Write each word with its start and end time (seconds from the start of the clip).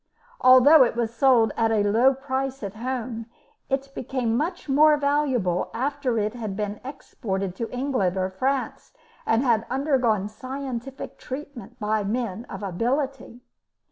Although 0.39 0.81
it 0.83 0.95
was 0.95 1.13
sold 1.13 1.51
at 1.55 1.69
a 1.71 1.83
low 1.83 2.15
price 2.15 2.63
at 2.63 2.73
home, 2.73 3.27
it 3.69 3.91
became 3.93 4.35
much 4.35 4.67
more 4.67 4.97
valuable 4.97 5.69
after 5.75 6.17
it 6.17 6.33
had 6.33 6.55
been 6.55 6.81
exported 6.83 7.55
to 7.57 7.69
England 7.69 8.17
or 8.17 8.31
France, 8.31 8.93
and 9.27 9.43
had 9.43 9.67
undergone 9.69 10.27
scientific 10.27 11.19
treatment 11.19 11.79
by 11.79 12.03
men 12.03 12.45
of 12.49 12.63
ability. 12.63 13.41